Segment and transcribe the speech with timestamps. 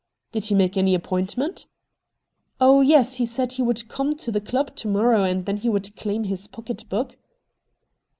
[0.31, 1.67] 'Did he make any appointment?''
[2.59, 5.69] Oh yes, he said he would come to the club to morrow and then he
[5.69, 7.19] would claim his pocket book.'